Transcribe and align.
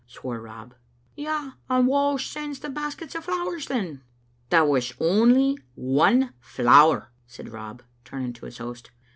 swore 0.07 0.41
Rob. 0.41 0.73
"Yea, 1.15 1.51
and 1.69 1.85
wha 1.87 2.17
sends 2.17 2.57
the 2.61 2.71
baskets 2.71 3.15
o' 3.15 3.21
flowers, 3.21 3.67
then?" 3.67 4.01
"There 4.49 4.65
was 4.65 4.93
only 4.99 5.59
one 5.75 6.33
flower," 6.39 7.11
said 7.27 7.49
Rob, 7.49 7.83
turning 8.03 8.33
to 8.33 8.47
his 8.47 8.57
host. 8.57 8.89